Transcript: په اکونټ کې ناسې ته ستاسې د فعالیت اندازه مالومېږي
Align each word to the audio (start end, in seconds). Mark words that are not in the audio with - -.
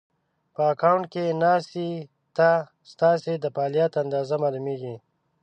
په 0.53 0.61
اکونټ 0.73 1.03
کې 1.13 1.25
ناسې 1.43 1.87
ته 2.37 2.49
ستاسې 2.91 3.33
د 3.43 3.45
فعالیت 3.55 3.93
اندازه 4.03 4.35
مالومېږي 4.43 4.95